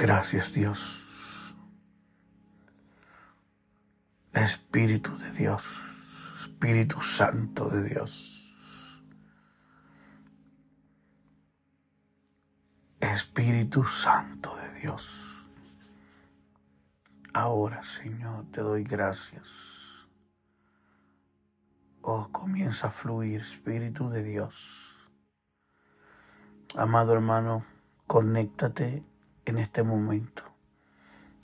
Gracias 0.00 0.54
Dios. 0.54 1.54
Espíritu 4.32 5.14
de 5.18 5.30
Dios, 5.32 5.82
Espíritu 6.40 7.02
Santo 7.02 7.68
de 7.68 7.82
Dios. 7.86 9.04
Espíritu 12.98 13.84
Santo 13.84 14.56
de 14.56 14.80
Dios. 14.80 15.50
Ahora, 17.34 17.82
Señor, 17.82 18.46
te 18.50 18.62
doy 18.62 18.84
gracias. 18.84 20.08
Oh, 22.00 22.30
comienza 22.32 22.86
a 22.86 22.90
fluir, 22.90 23.42
Espíritu 23.42 24.08
de 24.08 24.22
Dios. 24.22 25.10
Amado 26.74 27.12
hermano, 27.12 27.66
conéctate 28.06 29.09
en 29.50 29.58
este 29.58 29.82
momento. 29.82 30.44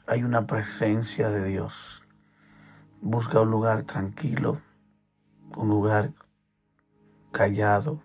Hay 0.06 0.22
una 0.22 0.46
presencia 0.46 1.28
de 1.28 1.44
Dios. 1.44 2.04
Busca 3.00 3.40
un 3.40 3.50
lugar 3.50 3.82
tranquilo, 3.82 4.62
un 5.56 5.68
lugar 5.68 6.12
callado 7.32 8.02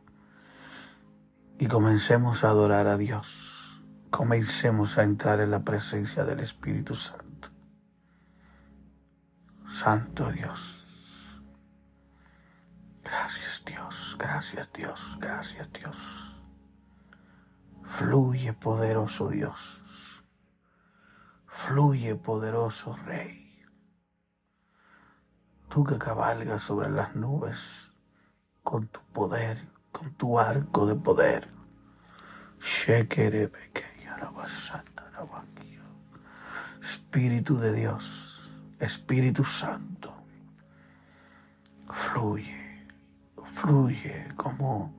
y 1.60 1.68
comencemos 1.68 2.44
a 2.44 2.50
adorar 2.50 2.88
a 2.88 2.98
Dios. 2.98 3.82
Comencemos 4.10 4.98
a 4.98 5.04
entrar 5.04 5.40
en 5.40 5.52
la 5.52 5.64
presencia 5.64 6.26
del 6.26 6.40
Espíritu 6.40 6.96
Santo. 6.96 7.50
Santo 9.70 10.32
Dios. 10.32 11.42
Gracias 13.04 13.64
Dios, 13.66 14.16
gracias 14.20 14.70
Dios, 14.74 15.18
gracias 15.20 15.72
Dios. 15.72 16.42
Fluye 17.84 18.54
poderoso 18.54 19.30
Dios. 19.30 19.91
Fluye, 21.54 22.16
poderoso 22.16 22.94
Rey. 23.06 23.62
Tú 25.68 25.84
que 25.84 25.98
cabalgas 25.98 26.62
sobre 26.62 26.90
las 26.90 27.16
nubes 27.16 27.92
con 28.64 28.88
tu 28.88 29.02
poder, 29.12 29.68
con 29.92 30.12
tu 30.14 30.40
arco 30.40 30.86
de 30.86 30.96
poder. 30.96 31.50
Espíritu 36.82 37.58
de 37.58 37.74
Dios, 37.74 38.50
Espíritu 38.80 39.44
Santo, 39.44 40.14
fluye, 41.92 42.88
fluye 43.44 44.34
como 44.38 44.94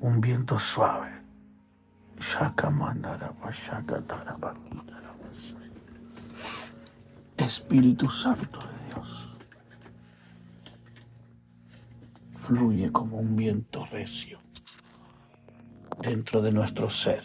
un 0.00 0.20
viento 0.20 0.58
suave. 0.58 1.22
Espíritu 7.42 8.08
Santo 8.08 8.60
de 8.60 8.86
Dios, 8.86 9.28
fluye 12.36 12.92
como 12.92 13.16
un 13.16 13.34
viento 13.34 13.84
recio 13.86 14.38
dentro 16.00 16.40
de 16.40 16.52
nuestro 16.52 16.88
ser. 16.88 17.24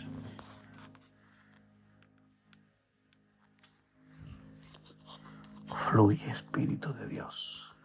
Fluye, 5.90 6.30
Espíritu 6.32 6.94
de 6.94 7.08
Dios. 7.08 7.76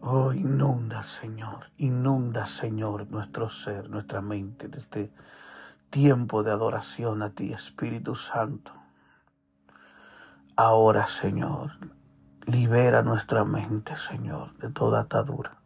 Oh, 0.00 0.32
inunda, 0.32 1.02
Señor, 1.02 1.70
inunda, 1.78 2.46
Señor, 2.46 3.08
nuestro 3.10 3.48
ser, 3.48 3.90
nuestra 3.90 4.20
mente, 4.20 4.68
de 4.68 4.78
este 4.78 5.12
tiempo 5.90 6.42
de 6.44 6.52
adoración 6.52 7.22
a 7.22 7.30
ti, 7.30 7.52
Espíritu 7.52 8.14
Santo. 8.14 8.81
Ahora, 10.56 11.06
Señor, 11.06 11.78
libera 12.44 13.02
nuestra 13.02 13.42
mente, 13.44 13.96
Señor, 13.96 14.54
de 14.58 14.68
toda 14.68 15.00
atadura. 15.00 15.62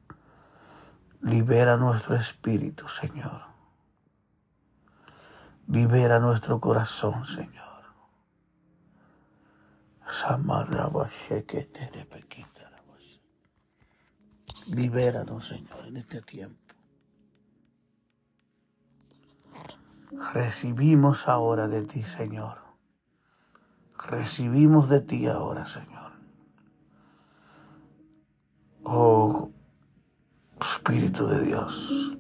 Libera 1.23 1.77
nuestro 1.77 2.15
espíritu, 2.15 2.89
Señor. 2.89 3.43
Libera 5.67 6.21
nuestro 6.21 6.61
corazón, 6.61 7.27
Señor. 7.27 7.67
Libéranos, 14.73 15.49
Señor, 15.49 15.87
en 15.87 15.97
este 15.97 16.23
tiempo. 16.23 16.63
Recibimos 20.33 21.27
ahora 21.27 21.67
de 21.67 21.83
ti, 21.83 22.05
Señor 22.05 22.66
recibimos 24.09 24.89
de 24.89 25.01
ti 25.01 25.27
ahora, 25.27 25.65
Señor. 25.65 26.13
Oh 28.85 29.51
Espíritu 30.61 31.27
de 31.27 31.41
Dios, 31.43 32.17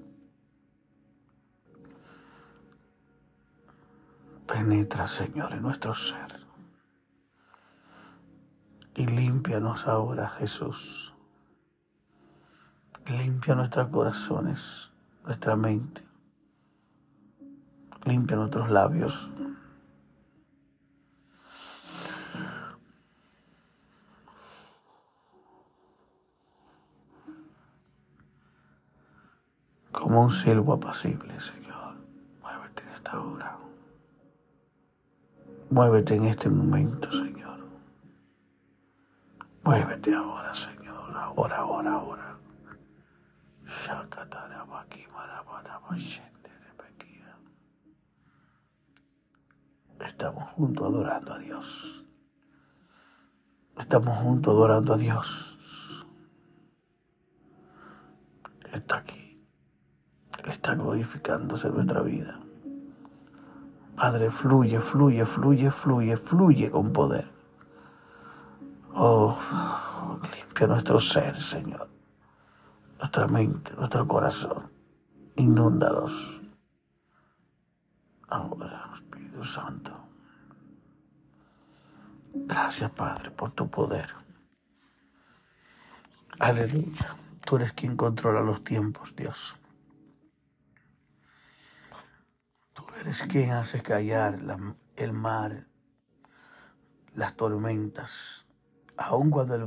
penetra, 4.46 5.06
Señor, 5.06 5.52
en 5.54 5.62
nuestro 5.62 5.94
ser 5.94 6.46
y 8.96 9.06
límpianos 9.06 9.86
ahora, 9.86 10.30
Jesús. 10.30 11.14
Limpia 13.06 13.54
nuestros 13.54 13.88
corazones, 13.88 14.91
nuestra 15.25 15.54
mente. 15.54 16.02
Limpia 18.04 18.36
nuestros 18.36 18.70
labios. 18.70 19.30
Como 30.06 30.22
un 30.22 30.31
silbo 30.31 30.75
apacible, 30.75 31.41
Señor. 31.41 31.97
Muévete 32.41 32.84
en 32.84 32.89
esta 32.91 33.21
hora. 33.21 33.59
Muévete 35.69 36.15
en 36.15 36.27
este 36.27 36.49
momento, 36.49 37.11
Señor. 37.11 37.59
Muévete 39.65 40.15
ahora, 40.15 40.55
Señor. 40.55 41.11
Ahora, 41.12 41.56
ahora, 41.56 41.91
ahora. 41.91 42.39
Estamos 50.06 50.44
juntos 50.50 50.87
adorando 50.87 51.34
a 51.34 51.38
Dios. 51.41 52.06
Estamos 53.77 54.17
juntos 54.19 54.55
adorando 54.55 54.94
a 54.94 54.99
Dios. 54.99 56.06
Está 58.73 58.99
aquí 58.99 59.25
está 60.50 60.74
glorificándose 60.74 61.70
nuestra 61.70 62.02
vida. 62.02 62.40
Padre, 63.96 64.30
fluye, 64.30 64.80
fluye, 64.80 65.24
fluye, 65.24 65.70
fluye, 65.70 66.16
fluye 66.16 66.70
con 66.70 66.92
poder. 66.92 67.30
Oh, 68.94 69.38
limpia 70.22 70.66
nuestro 70.66 70.98
ser, 70.98 71.40
Señor. 71.40 71.88
Nuestra 72.98 73.26
mente, 73.26 73.72
nuestro 73.74 74.06
corazón. 74.06 74.70
Inúndalos. 75.36 76.40
Ahora, 78.28 78.90
Espíritu 78.94 79.44
Santo. 79.44 79.92
Gracias, 82.32 82.90
Padre, 82.90 83.30
por 83.30 83.52
tu 83.52 83.68
poder. 83.68 84.14
Aleluya. 86.38 87.16
Tú 87.44 87.56
eres 87.56 87.72
quien 87.72 87.96
controla 87.96 88.42
los 88.42 88.62
tiempos, 88.62 89.14
Dios. 89.16 89.56
Eres 93.06 93.23
quien 93.23 93.53
hace 93.53 93.85
callar 93.85 94.37
el 94.97 95.12
mar, 95.12 95.69
las 97.14 97.37
tormentas, 97.37 98.47
aun 98.97 99.31
cuando 99.31 99.55
el, 99.55 99.62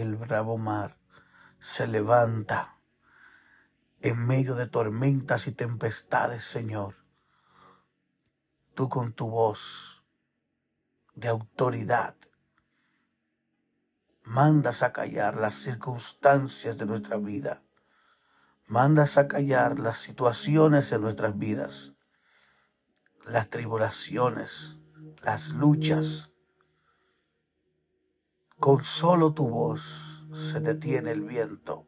el 0.00 0.14
bravo 0.14 0.58
mar 0.58 0.96
se 1.58 1.88
levanta 1.88 2.78
en 4.00 4.24
medio 4.24 4.54
de 4.54 4.68
tormentas 4.68 5.48
y 5.48 5.52
tempestades, 5.52 6.44
Señor. 6.44 6.94
Tú 8.74 8.88
con 8.88 9.12
tu 9.12 9.28
voz 9.28 10.04
de 11.16 11.26
autoridad 11.26 12.14
mandas 14.22 14.84
a 14.84 14.92
callar 14.92 15.34
las 15.34 15.56
circunstancias 15.56 16.78
de 16.78 16.86
nuestra 16.86 17.16
vida. 17.16 17.64
Mandas 18.68 19.18
a 19.18 19.26
callar 19.26 19.80
las 19.80 19.98
situaciones 19.98 20.90
de 20.90 21.00
nuestras 21.00 21.36
vidas 21.36 21.93
las 23.26 23.48
tribulaciones, 23.48 24.78
las 25.22 25.50
luchas. 25.50 26.30
Con 28.58 28.84
solo 28.84 29.32
tu 29.34 29.48
voz 29.48 30.26
se 30.32 30.60
detiene 30.60 31.10
el 31.10 31.22
viento, 31.22 31.86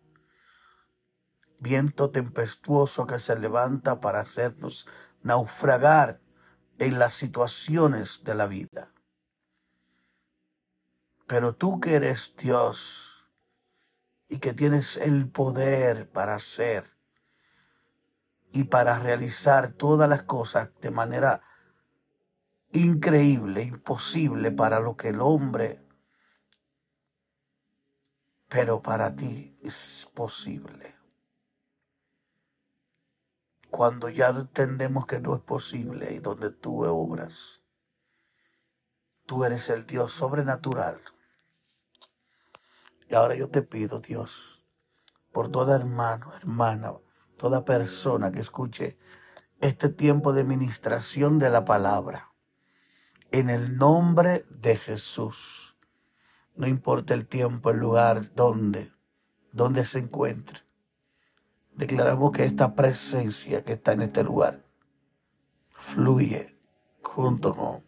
viento 1.61 2.11
tempestuoso 2.11 3.07
que 3.07 3.19
se 3.19 3.39
levanta 3.39 4.01
para 4.01 4.21
hacernos 4.21 4.87
naufragar 5.23 6.21
en 6.79 6.99
las 6.99 7.15
situaciones 7.15 8.25
de 8.25 8.35
la 8.35 8.47
vida. 8.47 8.93
Pero 11.27 11.55
tú 11.55 11.81
que 11.81 11.95
eres 11.95 12.35
Dios 12.37 13.29
y 14.29 14.39
que 14.39 14.53
tienes 14.53 14.97
el 14.97 15.29
poder 15.31 16.11
para 16.11 16.35
hacer 16.35 16.96
y 18.57 18.65
para 18.65 18.99
realizar 18.99 19.73
todas 19.73 20.09
las 20.09 20.23
cosas 20.23 20.71
de 20.81 20.91
manera 20.91 21.43
increíble, 22.73 23.65
imposible 23.65 24.51
para 24.51 24.81
lo 24.81 24.97
que 24.97 25.09
el 25.09 25.21
hombre, 25.21 25.87
pero 28.49 28.81
para 28.81 29.15
ti 29.15 29.59
es 29.63 30.11
posible. 30.15 30.97
Cuando 33.69 34.09
ya 34.09 34.29
entendemos 34.29 35.05
que 35.05 35.21
no 35.21 35.37
es 35.37 35.43
posible 35.43 36.15
y 36.15 36.21
donde 36.21 36.49
tú 36.49 36.83
obras, 36.83 37.61
tú 39.27 39.45
eres 39.45 39.69
el 39.69 39.85
Dios 39.85 40.13
sobrenatural. 40.13 40.99
Y 43.11 43.15
ahora 43.17 43.35
yo 43.35 43.51
te 43.51 43.61
pido, 43.61 44.01
Dios, 44.01 44.65
por 45.31 45.51
toda 45.51 45.77
hermano, 45.77 46.35
hermana, 46.35 46.95
toda 47.37 47.65
persona 47.65 48.33
que 48.33 48.41
escuche 48.41 48.99
este 49.61 49.89
tiempo 49.89 50.33
de 50.33 50.45
ministración 50.45 51.39
de 51.39 51.51
la 51.51 51.65
palabra, 51.65 52.33
en 53.31 53.51
el 53.51 53.77
nombre 53.77 54.45
de 54.51 54.77
Jesús. 54.77 55.77
No 56.55 56.67
importa 56.67 57.15
el 57.15 57.27
tiempo, 57.27 57.71
el 57.71 57.79
lugar, 57.79 58.35
donde, 58.35 58.93
donde 59.53 59.85
se 59.85 59.99
encuentre. 59.99 60.61
Declaramos 61.75 62.33
que 62.33 62.45
esta 62.45 62.75
presencia 62.75 63.63
que 63.63 63.75
está 63.75 63.93
en 63.93 64.03
este 64.03 64.25
lugar 64.25 64.65
fluye 65.71 66.57
junto 67.03 67.53
con 67.53 67.85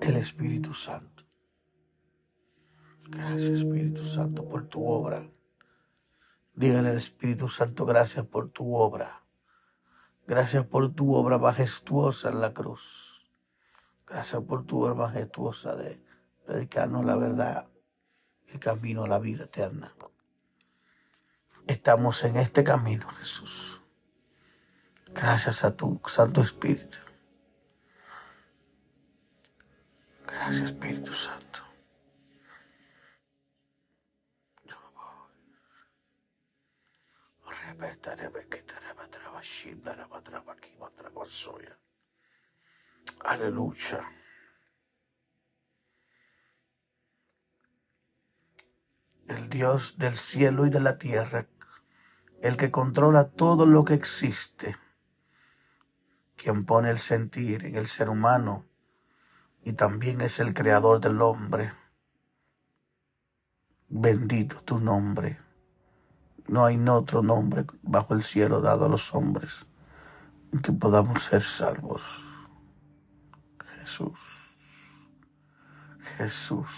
el 0.00 0.16
Espíritu 0.16 0.74
Santo. 0.74 1.24
Gracias 3.08 3.50
Espíritu 3.50 4.04
Santo 4.04 4.48
por 4.48 4.68
tu 4.68 4.86
obra. 4.86 5.28
Dígale 6.60 6.90
al 6.90 6.98
Espíritu 6.98 7.48
Santo 7.48 7.86
gracias 7.86 8.26
por 8.26 8.50
tu 8.50 8.76
obra. 8.76 9.22
Gracias 10.26 10.66
por 10.66 10.92
tu 10.92 11.14
obra 11.14 11.38
majestuosa 11.38 12.28
en 12.28 12.42
la 12.42 12.52
cruz. 12.52 13.26
Gracias 14.06 14.42
por 14.42 14.66
tu 14.66 14.84
obra 14.84 14.92
majestuosa 14.92 15.74
de 15.74 16.04
predicarnos 16.44 17.06
la 17.06 17.16
verdad, 17.16 17.66
el 18.48 18.60
camino 18.60 19.04
a 19.04 19.08
la 19.08 19.18
vida 19.18 19.44
eterna. 19.44 19.94
Estamos 21.66 22.22
en 22.24 22.36
este 22.36 22.62
camino, 22.62 23.08
Jesús. 23.08 23.80
Gracias 25.14 25.64
a 25.64 25.74
tu 25.74 25.98
Santo 26.04 26.42
Espíritu. 26.42 26.98
Aleluya. 43.24 44.00
El 49.28 49.48
Dios 49.48 49.98
del 49.98 50.16
cielo 50.16 50.66
y 50.66 50.70
de 50.70 50.80
la 50.80 50.98
tierra, 50.98 51.46
el 52.42 52.56
que 52.56 52.70
controla 52.70 53.28
todo 53.28 53.66
lo 53.66 53.84
que 53.84 53.94
existe, 53.94 54.76
quien 56.36 56.64
pone 56.64 56.90
el 56.90 56.98
sentir 56.98 57.64
en 57.66 57.76
el 57.76 57.86
ser 57.86 58.08
humano 58.08 58.66
y 59.62 59.74
también 59.74 60.20
es 60.20 60.40
el 60.40 60.54
creador 60.54 61.00
del 61.00 61.20
hombre. 61.20 61.72
Bendito 63.88 64.62
tu 64.62 64.78
nombre. 64.78 65.38
No 66.48 66.64
hay 66.64 66.78
otro 66.88 67.22
nombre 67.22 67.66
bajo 67.82 68.14
el 68.14 68.24
cielo 68.24 68.60
dado 68.60 68.86
a 68.86 68.88
los 68.88 69.14
hombres 69.14 69.69
que 70.58 70.72
podamos 70.72 71.22
ser 71.22 71.42
salvos. 71.42 72.22
Jesús, 73.78 74.20
Jesús, 76.16 76.68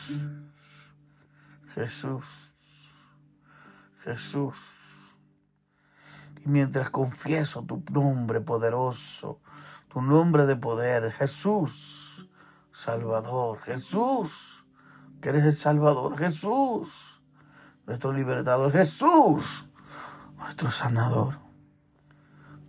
Jesús, 1.75 2.55
Jesús. 4.05 4.59
Y 6.45 6.49
mientras 6.49 6.91
confieso 6.91 7.63
tu 7.63 7.83
nombre 7.91 8.41
poderoso, 8.41 9.41
tu 9.89 10.03
nombre 10.03 10.47
de 10.47 10.57
poder, 10.57 11.13
Jesús, 11.13 12.29
Salvador, 12.73 13.61
Jesús, 13.61 14.65
que 15.21 15.29
eres 15.29 15.45
el 15.45 15.55
Salvador, 15.55 16.19
Jesús 16.19 17.13
nuestro 17.87 18.13
libertador, 18.13 18.73
Jesús, 18.73 19.67
nuestro 20.37 20.71
sanador. 20.71 21.42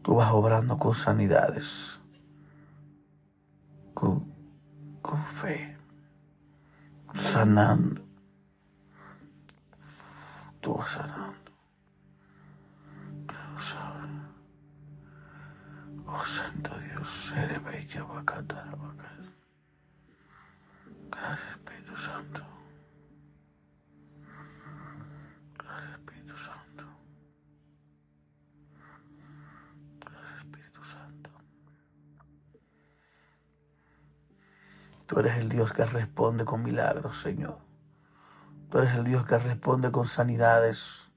Tú 0.03 0.15
vas 0.15 0.31
obrando 0.31 0.77
con 0.77 0.93
sanidades, 0.93 1.99
con, 3.93 4.31
fe, 5.33 5.77
sanando. 7.13 8.01
Tú 10.59 10.75
vas 10.75 10.91
sanando. 10.91 11.43
Oh 16.05 16.23
Santo 16.23 16.77
Dios, 16.79 17.33
eres 17.35 17.63
bella, 17.63 18.05
Gracias, 21.09 21.57
Tú 35.13 35.19
eres 35.19 35.37
el 35.37 35.47
Dios 35.47 35.71
que 35.71 35.85
responde 35.85 36.43
con 36.43 36.63
milagros, 36.63 37.21
Señor. 37.21 37.59
Tú 38.71 38.79
eres 38.79 38.95
el 38.95 39.03
Dios 39.03 39.23
que 39.23 39.37
responde 39.37 39.91
con 39.91 40.07
sanidades. 40.07 41.11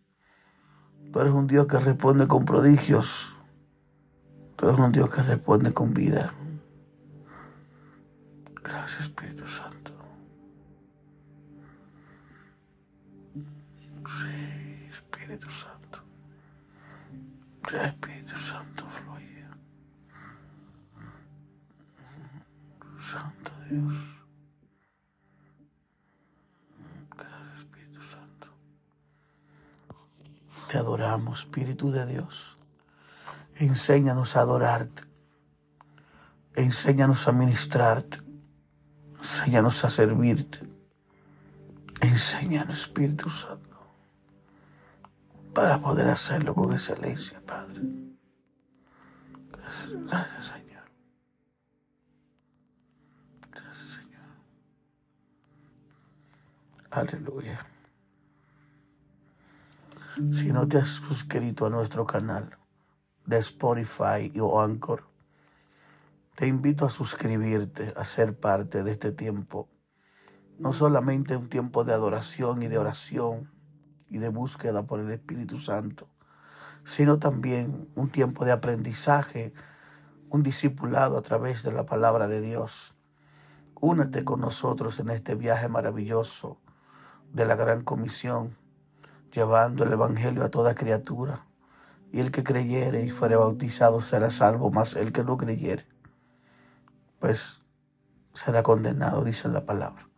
Tú 1.11 1.19
eres 1.19 1.33
un 1.33 1.47
Dios 1.47 1.67
que 1.67 1.79
responde 1.79 2.29
con 2.29 2.45
prodigios. 2.45 3.39
Tú 4.55 4.69
eres 4.69 4.79
un 4.79 4.93
Dios 4.93 5.09
que 5.09 5.23
responde 5.23 5.73
con 5.73 5.95
vida. 5.95 6.35
Gracias, 8.63 9.01
Espíritu 9.01 9.47
Santo. 9.47 9.93
Sí, 14.05 14.91
Espíritu 14.91 15.51
Santo. 15.51 16.01
Espíritu 17.73 18.37
Santo 18.37 18.85
fluye. 18.89 19.16
Dios. 23.71 23.95
Gracias, 27.17 27.59
Espíritu 27.59 28.03
Santo. 28.03 28.49
Te 30.71 30.79
adoramos, 30.79 31.41
Espíritu 31.41 31.91
de 31.91 32.07
Dios. 32.07 32.59
Enséñanos 33.57 34.37
a 34.37 34.41
adorarte. 34.41 35.03
Enséñanos 36.55 37.29
a 37.29 37.33
ministrarte. 37.33 38.21
Enséñanos 39.19 39.85
a 39.85 39.91
servirte. 39.91 40.61
Enséñanos, 42.01 42.81
Espíritu 42.81 43.31
Santo, 43.31 43.77
para 45.55 45.81
poder 45.81 46.09
hacerlo 46.09 46.55
con 46.55 46.73
excelencia, 46.73 47.41
Padre. 47.45 47.81
Gracias, 50.07 50.47
Señor. 50.47 50.66
Aleluya. 56.97 57.59
Si 60.33 60.51
no 60.51 60.67
te 60.67 60.79
has 60.79 60.89
suscrito 60.89 61.67
a 61.67 61.69
nuestro 61.69 62.07
canal 62.07 62.57
de 63.27 63.37
Spotify 63.37 64.33
o 64.41 64.63
Anchor, 64.63 65.05
te 66.35 66.47
invito 66.47 66.87
a 66.87 66.89
suscribirte, 66.89 67.93
a 67.95 68.05
ser 68.07 68.41
parte 68.41 68.83
de 68.83 68.93
este 68.93 69.13
tiempo. 69.13 69.69
No 70.59 70.73
solamente 70.73 71.37
un 71.37 71.51
tiempo 71.51 71.85
de 71.85 71.93
adoración 71.93 72.63
y 72.63 72.69
de 72.69 72.79
oración 72.79 73.53
y 74.09 74.17
de 74.17 74.31
búsqueda 74.31 74.87
por 74.87 75.01
el 75.01 75.11
Espíritu 75.11 75.59
Santo, 75.59 76.09
sino 76.85 77.19
también 77.19 77.91
un 77.95 78.09
tiempo 78.09 78.47
de 78.47 78.53
aprendizaje, 78.53 79.53
un 80.31 80.43
discipulado 80.43 81.19
a 81.19 81.23
través 81.23 81.63
de 81.63 81.73
la 81.73 81.85
palabra 81.85 82.27
de 82.27 82.41
Dios. 82.41 82.97
Únete 83.83 84.25
con 84.25 84.41
nosotros 84.41 84.99
en 84.99 85.11
este 85.11 85.35
viaje 85.35 85.69
maravilloso 85.69 86.59
de 87.33 87.45
la 87.45 87.57
gran 87.57 87.83
comisión, 87.83 88.57
llevando 89.33 89.85
el 89.85 89.93
Evangelio 89.93 90.45
a 90.45 90.51
toda 90.51 90.75
criatura, 90.75 91.47
Y 92.13 92.21
el 92.21 92.31
que 92.31 92.45
creyere 92.45 93.03
y 93.03 93.11
fuere 93.11 93.37
bautizado 93.37 94.01
será 94.01 94.31
salvo, 94.31 94.71
mas 94.71 94.95
el 94.95 95.13
que 95.13 95.25
no 95.25 95.37
creyere, 95.37 95.87
pues 97.19 97.61
será 98.33 98.63
condenado, 98.63 99.25
dice 99.25 99.49
la 99.49 99.67
palabra. 99.67 100.09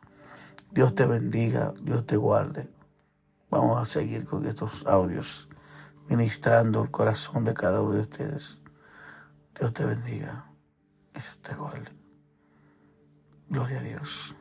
Dios 0.71 0.95
te 0.95 1.07
bendiga, 1.07 1.73
Dios 1.83 2.05
te 2.05 2.17
guarde. 2.17 2.69
Vamos 3.51 3.81
a 3.81 3.87
seguir 3.87 4.27
con 4.27 4.47
estos 4.47 4.87
audios, 4.87 5.49
ministrando 6.09 6.83
el 6.83 6.91
corazón 6.91 7.45
de 7.45 7.55
cada 7.55 7.81
uno 7.81 7.95
de 7.95 8.03
ustedes. 8.03 8.61
Dios 9.59 9.73
te 9.73 9.85
bendiga 9.87 10.51
y 11.15 11.41
te 11.43 11.55
guarde. 11.55 11.91
Gloria 13.49 13.79
a 13.79 13.83
Dios. 13.83 14.37